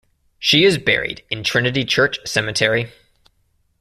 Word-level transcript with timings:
She 0.39 0.65
is 0.65 0.79
buried 0.79 1.23
in 1.29 1.43
Trinity 1.43 1.85
Church 1.85 2.17
Cemetery. 2.25 2.91